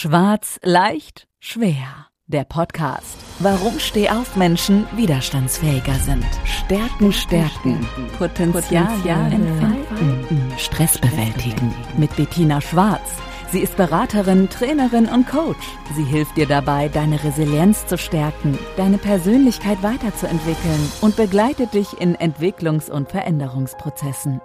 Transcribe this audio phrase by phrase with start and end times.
[0.00, 2.06] Schwarz, leicht, schwer.
[2.28, 3.18] Der Podcast.
[3.40, 6.24] Warum Stehaufmenschen widerstandsfähiger sind.
[6.44, 7.84] Stärken, stärken.
[8.16, 10.52] Potenzial, entfalten.
[10.56, 11.74] Stress bewältigen.
[11.96, 13.10] Mit Bettina Schwarz.
[13.50, 15.66] Sie ist Beraterin, Trainerin und Coach.
[15.96, 22.14] Sie hilft dir dabei, deine Resilienz zu stärken, deine Persönlichkeit weiterzuentwickeln und begleitet dich in
[22.14, 24.40] Entwicklungs- und Veränderungsprozessen.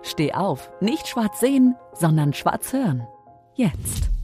[0.00, 3.06] Steh auf, nicht schwarz sehen, sondern schwarz hören.
[3.56, 4.15] Jetzt.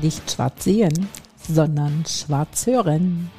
[0.00, 1.08] Nicht schwarz sehen,
[1.48, 3.30] sondern schwarz hören.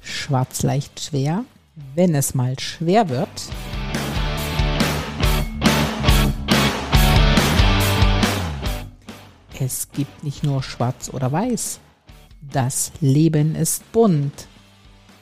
[0.00, 1.44] Schwarz leicht schwer,
[1.94, 3.28] wenn es mal schwer wird.
[9.60, 11.80] Es gibt nicht nur schwarz oder weiß.
[12.40, 14.48] Das Leben ist bunt.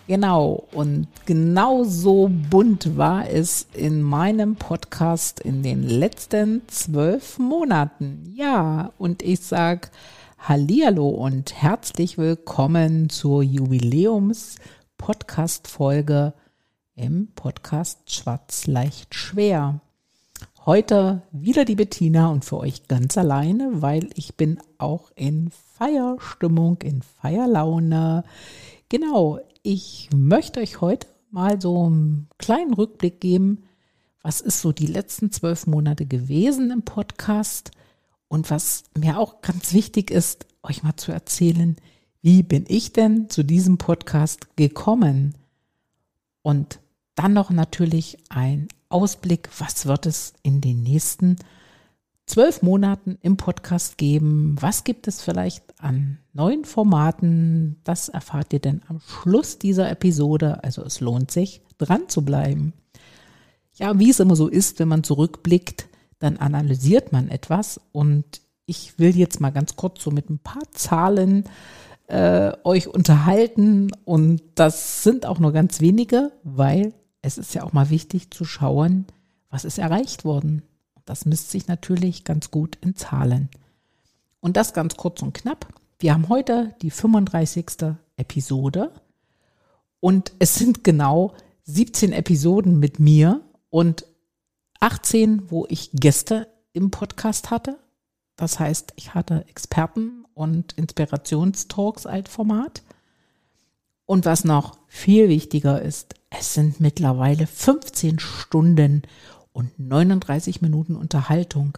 [0.08, 8.32] Genau, und genau so bunt war es in meinem Podcast in den letzten zwölf Monaten.
[8.34, 9.90] Ja, und ich sag
[10.38, 16.32] Hallihallo und herzlich willkommen zur Jubiläums-Podcast-Folge
[16.96, 19.82] im Podcast Schwarz leicht schwer.
[20.64, 26.78] Heute wieder die Bettina und für euch ganz alleine, weil ich bin auch in Feierstimmung,
[26.82, 28.24] in Feierlaune.
[28.90, 33.64] Genau, ich möchte euch heute mal so einen kleinen Rückblick geben.
[34.22, 37.70] Was ist so die letzten zwölf Monate gewesen im Podcast?
[38.28, 41.76] Und was mir auch ganz wichtig ist, euch mal zu erzählen,
[42.22, 45.34] wie bin ich denn zu diesem Podcast gekommen?
[46.40, 46.80] Und
[47.14, 51.36] dann noch natürlich ein Ausblick, was wird es in den nächsten
[52.28, 54.56] zwölf Monaten im Podcast geben.
[54.60, 57.80] Was gibt es vielleicht an neuen Formaten?
[57.84, 60.62] Das erfahrt ihr denn am Schluss dieser Episode.
[60.62, 62.74] Also es lohnt sich, dran zu bleiben.
[63.74, 67.80] Ja, wie es immer so ist, wenn man zurückblickt, dann analysiert man etwas.
[67.92, 71.44] Und ich will jetzt mal ganz kurz so mit ein paar Zahlen
[72.08, 73.90] äh, euch unterhalten.
[74.04, 78.44] Und das sind auch nur ganz wenige, weil es ist ja auch mal wichtig zu
[78.44, 79.06] schauen,
[79.48, 80.62] was ist erreicht worden.
[81.08, 83.48] Das misst sich natürlich ganz gut in Zahlen.
[84.40, 85.66] Und das ganz kurz und knapp.
[85.98, 87.94] Wir haben heute die 35.
[88.18, 88.92] Episode
[90.00, 91.32] und es sind genau
[91.64, 94.04] 17 Episoden mit mir und
[94.80, 97.78] 18, wo ich Gäste im Podcast hatte.
[98.36, 102.82] Das heißt, ich hatte Experten und Inspirationstalks als Format.
[104.04, 109.02] Und was noch viel wichtiger ist, es sind mittlerweile 15 Stunden
[109.58, 111.76] und 39 Minuten Unterhaltung.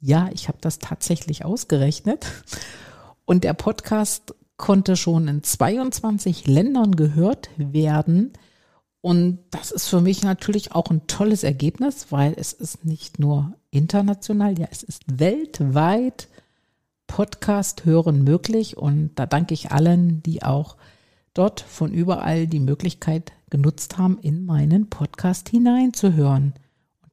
[0.00, 2.26] Ja, ich habe das tatsächlich ausgerechnet.
[3.24, 8.34] Und der Podcast konnte schon in 22 Ländern gehört werden.
[9.00, 13.54] Und das ist für mich natürlich auch ein tolles Ergebnis, weil es ist nicht nur
[13.70, 16.28] international, ja, es ist weltweit
[17.06, 18.76] Podcast hören möglich.
[18.76, 20.76] Und da danke ich allen, die auch
[21.32, 26.52] dort von überall die Möglichkeit genutzt haben, in meinen Podcast hineinzuhören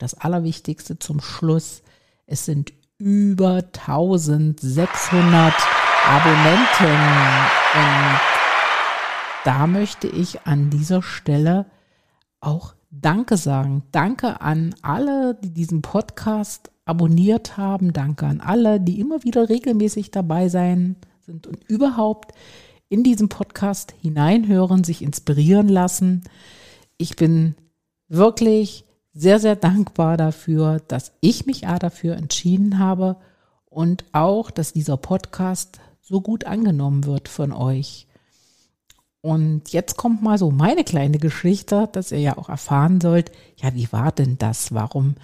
[0.03, 1.81] das Allerwichtigste zum Schluss,
[2.25, 5.53] es sind über 1600
[6.05, 6.99] Abonnenten.
[7.73, 8.19] Und
[9.45, 11.65] da möchte ich an dieser Stelle
[12.41, 13.83] auch Danke sagen.
[13.91, 17.93] Danke an alle, die diesen Podcast abonniert haben.
[17.93, 22.33] Danke an alle, die immer wieder regelmäßig dabei sein sind und überhaupt
[22.89, 26.23] in diesen Podcast hineinhören, sich inspirieren lassen.
[26.97, 27.55] Ich bin
[28.09, 33.17] wirklich sehr, sehr dankbar dafür, dass ich mich A dafür entschieden habe
[33.65, 38.07] und auch, dass dieser Podcast so gut angenommen wird von euch.
[39.21, 43.73] Und jetzt kommt mal so meine kleine Geschichte, dass ihr ja auch erfahren sollt, ja,
[43.73, 44.73] wie war denn das?
[44.73, 45.15] Warum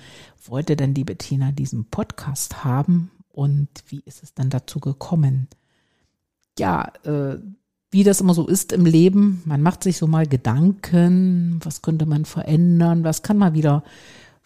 [0.45, 5.49] wollte denn die Bettina diesen Podcast haben und wie ist es dann dazu gekommen?
[6.57, 7.39] Ja, äh,
[7.91, 12.05] wie das immer so ist im Leben, man macht sich so mal Gedanken, was könnte
[12.05, 13.83] man verändern, was kann mal wieder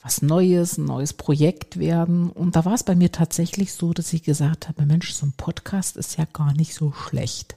[0.03, 2.29] was Neues, ein neues Projekt werden.
[2.29, 5.33] Und da war es bei mir tatsächlich so, dass ich gesagt habe, Mensch, so ein
[5.37, 7.55] Podcast ist ja gar nicht so schlecht.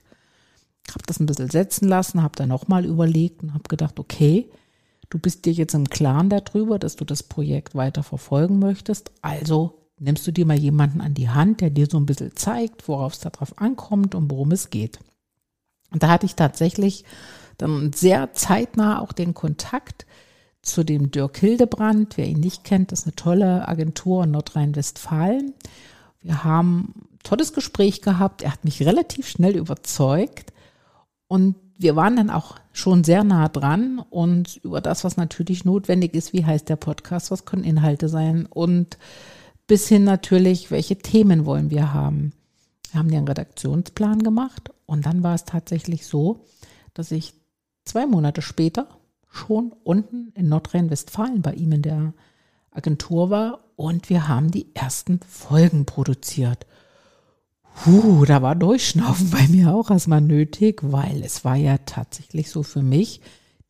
[0.91, 4.49] Habe das ein bisschen setzen lassen, habe dann nochmal überlegt und habe gedacht, okay,
[5.11, 9.11] du bist dir jetzt im Klaren darüber, dass du das Projekt weiter verfolgen möchtest.
[9.23, 12.87] Also nimmst du dir mal jemanden an die Hand, der dir so ein bisschen zeigt,
[12.87, 15.01] worauf es darauf ankommt und worum es geht.
[15.97, 17.05] Und da hatte ich tatsächlich
[17.57, 20.05] dann sehr zeitnah auch den Kontakt
[20.61, 22.19] zu dem Dirk Hildebrand.
[22.19, 25.55] Wer ihn nicht kennt, das ist eine tolle Agentur in Nordrhein-Westfalen.
[26.21, 28.43] Wir haben ein tolles Gespräch gehabt.
[28.43, 30.53] Er hat mich relativ schnell überzeugt.
[31.29, 36.13] Und wir waren dann auch schon sehr nah dran und über das, was natürlich notwendig
[36.13, 38.99] ist, wie heißt der Podcast, was können Inhalte sein und
[39.67, 42.35] bis hin natürlich, welche Themen wollen wir haben.
[42.91, 46.45] Wir haben einen Redaktionsplan gemacht und dann war es tatsächlich so,
[46.95, 47.35] dass ich
[47.85, 48.89] zwei Monate später
[49.29, 52.15] schon unten in Nordrhein-Westfalen bei ihm in der
[52.71, 56.67] Agentur war und wir haben die ersten Folgen produziert.
[57.75, 62.63] Puh, da war Durchschnaufen bei mir auch erstmal nötig, weil es war ja tatsächlich so
[62.63, 63.21] für mich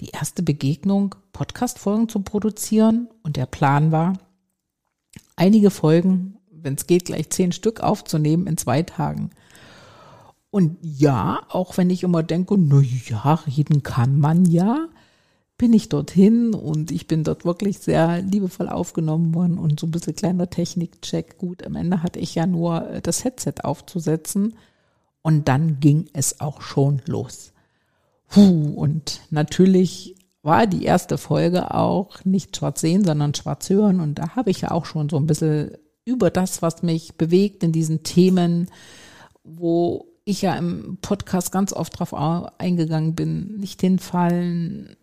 [0.01, 3.09] die erste Begegnung, Podcast-Folgen zu produzieren.
[3.23, 4.15] Und der Plan war,
[5.35, 9.31] einige Folgen, wenn es geht, gleich zehn Stück aufzunehmen in zwei Tagen.
[10.57, 14.89] Und ja, auch wenn ich immer denke, na ja, reden kann man ja,
[15.59, 19.91] bin ich dorthin und ich bin dort wirklich sehr liebevoll aufgenommen worden und so ein
[19.91, 21.37] bisschen kleiner Technikcheck.
[21.37, 24.55] Gut, am Ende hatte ich ja nur äh, das Headset aufzusetzen
[25.21, 27.53] und dann ging es auch schon los.
[28.29, 34.15] Puh, und natürlich war die erste Folge auch nicht schwarz sehen, sondern schwarz hören und
[34.15, 35.73] da habe ich ja auch schon so ein bisschen
[36.07, 38.71] über das, was mich bewegt in diesen Themen,
[39.45, 42.13] wo ich ja im Podcast ganz oft drauf
[42.59, 44.97] eingegangen bin, nicht hinfallen,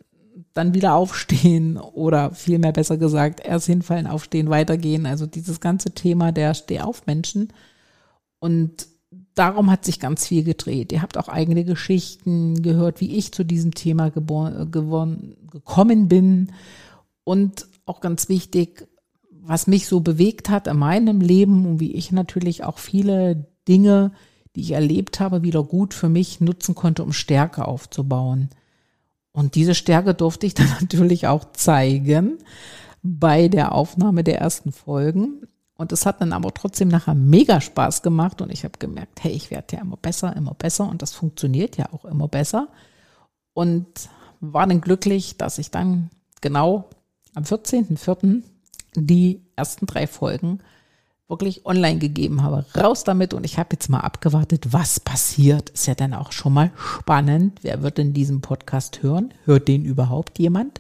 [0.53, 5.05] dann wieder aufstehen oder vielmehr besser gesagt, erst hinfallen, aufstehen, weitergehen.
[5.05, 7.53] Also dieses ganze Thema der Stehaufmenschen.
[8.39, 8.87] Und
[9.33, 10.91] darum hat sich ganz viel gedreht.
[10.91, 16.51] Ihr habt auch eigene Geschichten gehört, wie ich zu diesem Thema geboren, geworden, gekommen bin.
[17.23, 18.89] Und auch ganz wichtig,
[19.31, 24.11] was mich so bewegt hat in meinem Leben und wie ich natürlich auch viele Dinge,
[24.55, 28.49] die ich erlebt habe, wieder gut für mich nutzen konnte, um Stärke aufzubauen.
[29.31, 32.37] Und diese Stärke durfte ich dann natürlich auch zeigen
[33.01, 35.47] bei der Aufnahme der ersten Folgen.
[35.75, 39.31] Und es hat dann aber trotzdem nachher mega Spaß gemacht und ich habe gemerkt, hey,
[39.31, 42.69] ich werde ja immer besser, immer besser und das funktioniert ja auch immer besser.
[43.53, 43.87] Und
[44.39, 46.09] war dann glücklich, dass ich dann
[46.41, 46.89] genau
[47.33, 48.43] am 14.04.
[48.95, 50.59] die ersten drei Folgen
[51.33, 52.63] wirklich online gegeben habe.
[52.77, 55.71] Raus damit und ich habe jetzt mal abgewartet, was passiert.
[55.71, 57.57] Ist ja dann auch schon mal spannend.
[57.63, 59.33] Wer wird denn diesen Podcast hören?
[59.45, 60.79] Hört den überhaupt jemand?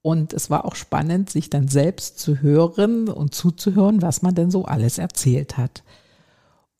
[0.00, 4.50] Und es war auch spannend, sich dann selbst zu hören und zuzuhören, was man denn
[4.50, 5.82] so alles erzählt hat.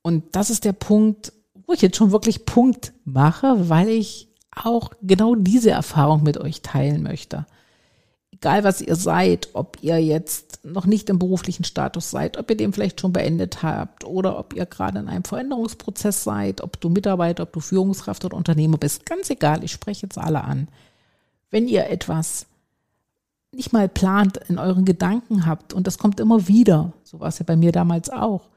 [0.00, 1.34] Und das ist der Punkt,
[1.66, 6.62] wo ich jetzt schon wirklich Punkt mache, weil ich auch genau diese Erfahrung mit euch
[6.62, 7.44] teilen möchte
[8.40, 12.56] egal was ihr seid, ob ihr jetzt noch nicht im beruflichen Status seid, ob ihr
[12.56, 16.88] den vielleicht schon beendet habt oder ob ihr gerade in einem Veränderungsprozess seid, ob du
[16.88, 20.68] Mitarbeiter, ob du Führungskraft oder Unternehmer bist, ganz egal, ich spreche jetzt alle an.
[21.50, 22.46] Wenn ihr etwas
[23.52, 27.40] nicht mal plant, in euren Gedanken habt und das kommt immer wieder, so war es
[27.40, 28.48] ja bei mir damals auch,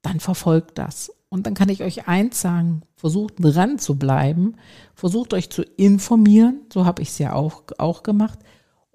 [0.00, 1.12] dann verfolgt das.
[1.28, 4.54] Und dann kann ich euch eins sagen, versucht dran zu bleiben,
[4.94, 8.38] versucht euch zu informieren, so habe ich es ja auch, auch gemacht,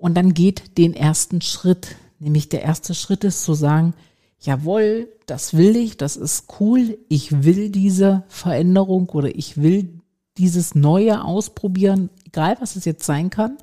[0.01, 1.95] und dann geht den ersten Schritt.
[2.17, 3.93] Nämlich der erste Schritt ist zu sagen,
[4.39, 10.01] jawohl, das will ich, das ist cool, ich will diese Veränderung oder ich will
[10.39, 13.59] dieses Neue ausprobieren, egal was es jetzt sein kann.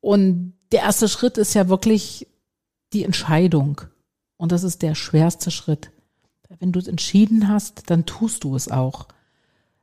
[0.00, 2.26] Und der erste Schritt ist ja wirklich
[2.94, 3.82] die Entscheidung.
[4.38, 5.90] Und das ist der schwerste Schritt.
[6.60, 9.06] Wenn du es entschieden hast, dann tust du es auch.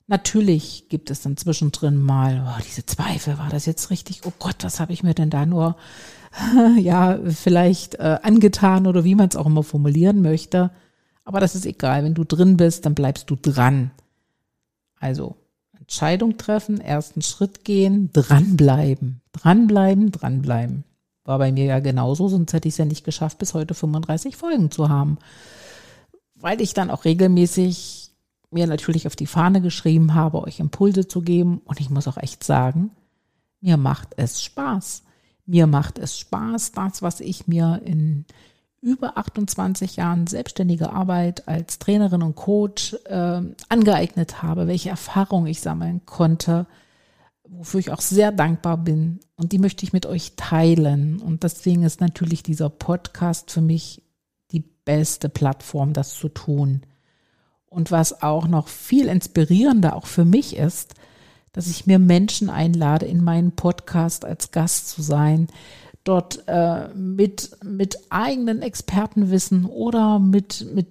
[0.07, 4.21] Natürlich gibt es dann zwischendrin mal oh, diese Zweifel, war das jetzt richtig?
[4.25, 5.77] Oh Gott, was habe ich mir denn da nur
[6.77, 10.71] ja vielleicht äh, angetan oder wie man es auch immer formulieren möchte.
[11.23, 13.91] Aber das ist egal, wenn du drin bist, dann bleibst du dran.
[14.99, 15.35] Also
[15.79, 20.83] Entscheidung treffen, ersten Schritt gehen, dranbleiben, dranbleiben, dranbleiben.
[21.23, 24.37] War bei mir ja genauso, sonst hätte ich es ja nicht geschafft, bis heute 35
[24.37, 25.17] Folgen zu haben.
[26.35, 28.04] Weil ich dann auch regelmäßig
[28.51, 31.61] mir natürlich auf die Fahne geschrieben habe, euch Impulse zu geben.
[31.65, 32.91] Und ich muss auch echt sagen,
[33.61, 35.03] mir macht es Spaß.
[35.45, 38.25] Mir macht es Spaß, das, was ich mir in
[38.81, 45.61] über 28 Jahren selbstständige Arbeit als Trainerin und Coach äh, angeeignet habe, welche Erfahrungen ich
[45.61, 46.67] sammeln konnte,
[47.47, 49.19] wofür ich auch sehr dankbar bin.
[49.35, 51.19] Und die möchte ich mit euch teilen.
[51.19, 54.03] Und deswegen ist natürlich dieser Podcast für mich
[54.51, 56.81] die beste Plattform, das zu tun.
[57.75, 60.93] Und was auch noch viel inspirierender auch für mich ist,
[61.51, 65.47] dass ich mir Menschen einlade, in meinen Podcast als Gast zu sein,
[66.05, 70.87] dort äh, mit, mit eigenen Expertenwissen oder mit, mit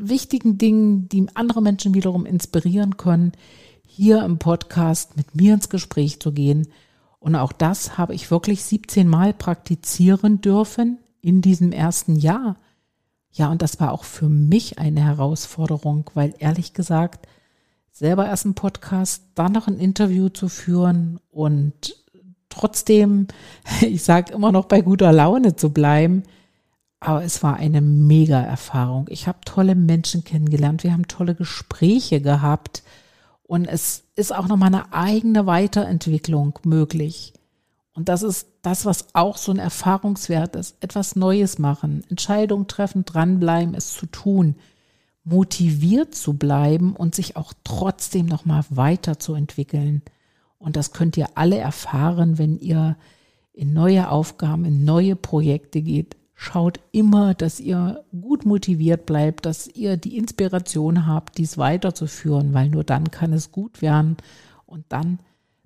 [0.00, 3.32] wichtigen Dingen, die andere Menschen wiederum inspirieren können,
[3.84, 6.68] hier im Podcast mit mir ins Gespräch zu gehen.
[7.18, 12.58] Und auch das habe ich wirklich 17 Mal praktizieren dürfen in diesem ersten Jahr.
[13.32, 17.26] Ja, und das war auch für mich eine Herausforderung, weil ehrlich gesagt,
[17.92, 21.96] selber erst einen Podcast, dann noch ein Interview zu führen und
[22.48, 23.26] trotzdem,
[23.80, 26.22] ich sage immer noch bei guter Laune zu bleiben.
[27.00, 29.06] Aber es war eine mega Erfahrung.
[29.08, 30.82] Ich habe tolle Menschen kennengelernt.
[30.82, 32.82] Wir haben tolle Gespräche gehabt.
[33.44, 37.34] Und es ist auch nochmal eine eigene Weiterentwicklung möglich.
[37.98, 40.76] Und das ist das, was auch so ein Erfahrungswert ist.
[40.78, 44.54] Etwas Neues machen, Entscheidungen treffen, dranbleiben, es zu tun,
[45.24, 50.02] motiviert zu bleiben und sich auch trotzdem nochmal weiterzuentwickeln.
[50.58, 52.96] Und das könnt ihr alle erfahren, wenn ihr
[53.52, 56.16] in neue Aufgaben, in neue Projekte geht.
[56.36, 62.68] Schaut immer, dass ihr gut motiviert bleibt, dass ihr die Inspiration habt, dies weiterzuführen, weil
[62.68, 64.18] nur dann kann es gut werden
[64.66, 65.18] und dann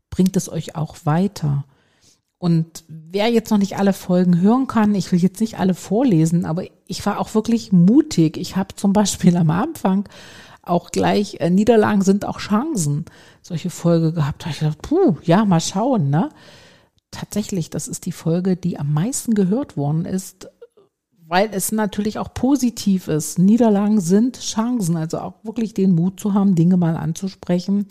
[0.09, 1.67] bringt es euch auch weiter.
[2.43, 6.45] Und wer jetzt noch nicht alle Folgen hören kann, ich will jetzt nicht alle vorlesen,
[6.45, 8.37] aber ich war auch wirklich mutig.
[8.37, 10.09] Ich habe zum Beispiel am Anfang
[10.61, 13.05] auch gleich, äh, Niederlagen sind auch Chancen,
[13.43, 14.45] solche Folge gehabt.
[14.45, 16.31] Da ich gedacht, puh, ja, mal schauen, ne?
[17.13, 20.49] Tatsächlich, das ist die Folge, die am meisten gehört worden ist
[21.29, 23.39] weil es natürlich auch positiv ist.
[23.39, 27.87] Niederlagen sind Chancen, also auch wirklich den Mut zu haben, Dinge mal anzusprechen,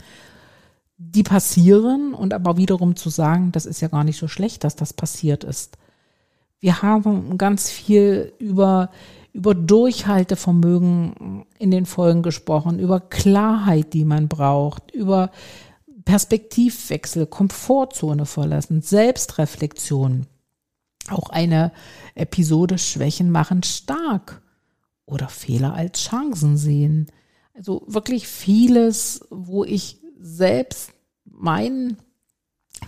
[1.10, 4.76] die passieren und aber wiederum zu sagen, das ist ja gar nicht so schlecht, dass
[4.76, 5.78] das passiert ist.
[6.60, 8.92] Wir haben ganz viel über,
[9.34, 15.32] über Durchhaltevermögen in den Folgen gesprochen, über Klarheit, die man braucht, über
[16.06, 20.28] Perspektivwechsel, Komfortzone verlassen, Selbstreflexion.
[21.10, 21.72] Auch eine
[22.14, 24.44] Episode Schwächen machen stark
[25.08, 27.08] oder Fehler als Chancen sehen.
[27.56, 30.92] Also wirklich vieles, wo ich selbst
[31.26, 31.98] mein,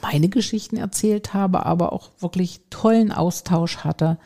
[0.01, 4.17] meine Geschichten erzählt habe, aber auch wirklich tollen Austausch hatte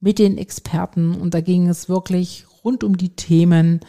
[0.00, 1.14] mit den Experten.
[1.14, 3.80] Und da ging es wirklich rund um die Themen,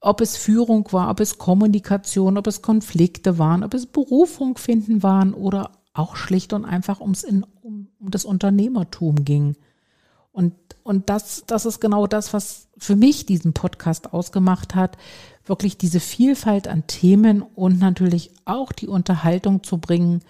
[0.00, 5.02] ob es Führung war, ob es Kommunikation, ob es Konflikte waren, ob es Berufung finden
[5.02, 9.56] waren oder auch schlicht und einfach ums in, um, um das Unternehmertum ging.
[10.32, 14.98] Und, und das, das ist genau das, was für mich diesen Podcast ausgemacht hat,
[15.48, 20.22] wirklich diese Vielfalt an Themen und natürlich auch die Unterhaltung zu bringen,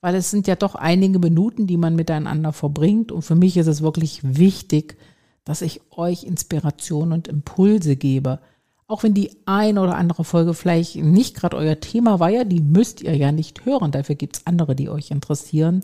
[0.00, 3.10] weil es sind ja doch einige Minuten, die man miteinander verbringt.
[3.10, 4.98] Und für mich ist es wirklich wichtig,
[5.44, 8.40] dass ich euch Inspiration und Impulse gebe.
[8.86, 12.60] Auch wenn die ein oder andere Folge vielleicht nicht gerade euer Thema war, ja, die
[12.60, 13.92] müsst ihr ja nicht hören.
[13.92, 15.82] Dafür gibt's andere, die euch interessieren.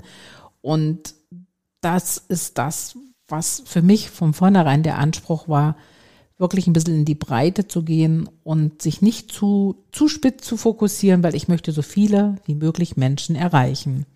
[0.60, 1.14] Und
[1.80, 5.76] das ist das, was für mich von vornherein der Anspruch war,
[6.40, 10.56] wirklich ein bisschen in die Breite zu gehen und sich nicht zu, zu spitz zu
[10.56, 14.06] fokussieren, weil ich möchte so viele wie möglich Menschen erreichen.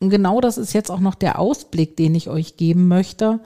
[0.00, 3.40] Und genau das ist jetzt auch noch der Ausblick, den ich euch geben möchte.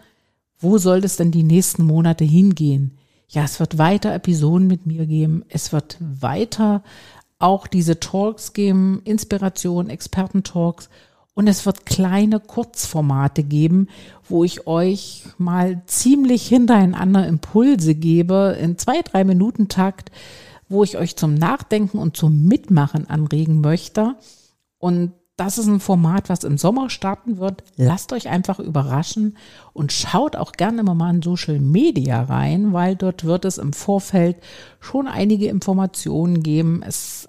[0.58, 2.96] Wo soll es denn die nächsten Monate hingehen?
[3.34, 5.44] ja, es wird weiter Episoden mit mir geben.
[5.48, 6.82] Es wird weiter
[7.38, 10.88] auch diese Talks geben, Inspiration, Experten-Talks.
[11.34, 13.88] Und es wird kleine Kurzformate geben,
[14.28, 20.12] wo ich euch mal ziemlich hintereinander Impulse gebe, in zwei, drei Minuten Takt,
[20.68, 24.14] wo ich euch zum Nachdenken und zum Mitmachen anregen möchte.
[24.78, 27.64] Und das ist ein Format, was im Sommer starten wird.
[27.76, 29.36] Lasst euch einfach überraschen
[29.72, 33.72] und schaut auch gerne immer mal in Social Media rein, weil dort wird es im
[33.72, 34.36] Vorfeld
[34.78, 36.84] schon einige Informationen geben.
[36.86, 37.28] Es,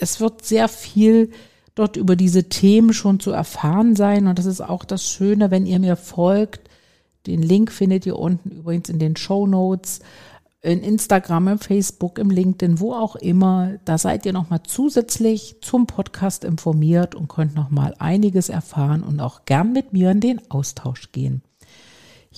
[0.00, 1.30] es wird sehr viel
[1.78, 5.66] dort über diese Themen schon zu erfahren sein und das ist auch das Schöne, wenn
[5.66, 6.68] ihr mir folgt.
[7.26, 10.00] Den Link findet ihr unten übrigens in den Show Notes
[10.60, 13.78] in Instagram, im Facebook, im LinkedIn, wo auch immer.
[13.84, 19.44] Da seid ihr nochmal zusätzlich zum Podcast informiert und könnt nochmal einiges erfahren und auch
[19.44, 21.42] gern mit mir in den Austausch gehen.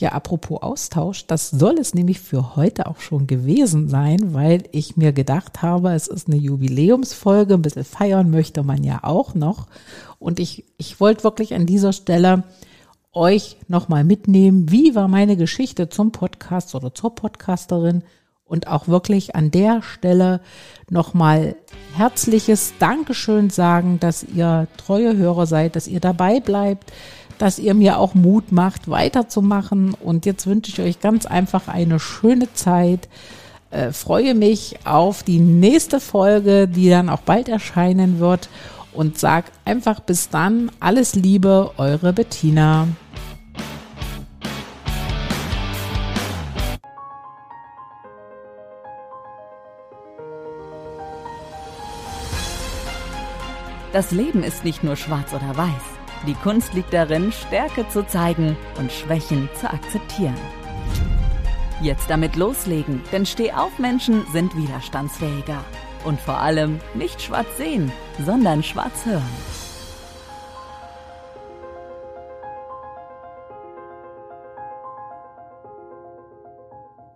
[0.00, 4.96] Ja, apropos Austausch, das soll es nämlich für heute auch schon gewesen sein, weil ich
[4.96, 9.66] mir gedacht habe, es ist eine Jubiläumsfolge, ein bisschen feiern möchte man ja auch noch.
[10.18, 12.44] Und ich, ich wollte wirklich an dieser Stelle
[13.12, 18.02] euch nochmal mitnehmen, wie war meine Geschichte zum Podcast oder zur Podcasterin
[18.44, 20.40] und auch wirklich an der Stelle
[20.88, 21.56] nochmal
[21.94, 26.90] herzliches Dankeschön sagen, dass ihr treue Hörer seid, dass ihr dabei bleibt,
[27.40, 29.94] dass ihr mir auch Mut macht, weiterzumachen.
[29.94, 33.08] Und jetzt wünsche ich euch ganz einfach eine schöne Zeit.
[33.70, 38.50] Äh, freue mich auf die nächste Folge, die dann auch bald erscheinen wird
[38.92, 42.88] und sag einfach bis dann alles Liebe, eure Bettina.
[53.92, 55.99] Das Leben ist nicht nur schwarz oder weiß.
[56.26, 60.36] Die Kunst liegt darin, Stärke zu zeigen und Schwächen zu akzeptieren.
[61.80, 65.64] Jetzt damit loslegen, denn Stehaufmenschen sind widerstandsfähiger.
[66.04, 67.92] und vor allem nicht schwarz sehen,
[68.24, 69.59] sondern schwarz hören.